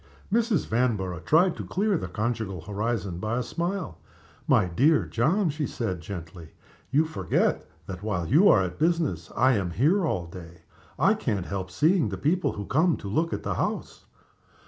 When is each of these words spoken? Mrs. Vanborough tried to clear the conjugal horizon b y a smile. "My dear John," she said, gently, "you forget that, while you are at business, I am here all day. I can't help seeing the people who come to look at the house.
Mrs. 0.33 0.65
Vanborough 0.65 1.19
tried 1.19 1.55
to 1.57 1.63
clear 1.63 1.95
the 1.95 2.07
conjugal 2.07 2.61
horizon 2.61 3.19
b 3.19 3.27
y 3.27 3.37
a 3.37 3.43
smile. 3.43 3.99
"My 4.47 4.65
dear 4.65 5.05
John," 5.05 5.51
she 5.51 5.67
said, 5.67 6.01
gently, 6.01 6.53
"you 6.89 7.05
forget 7.05 7.69
that, 7.85 8.01
while 8.01 8.27
you 8.27 8.49
are 8.49 8.63
at 8.63 8.79
business, 8.79 9.31
I 9.35 9.51
am 9.57 9.69
here 9.69 10.07
all 10.07 10.25
day. 10.25 10.63
I 10.97 11.13
can't 11.13 11.45
help 11.45 11.69
seeing 11.69 12.09
the 12.09 12.17
people 12.17 12.53
who 12.53 12.65
come 12.65 12.97
to 12.97 13.07
look 13.07 13.31
at 13.31 13.43
the 13.43 13.53
house. 13.61 14.05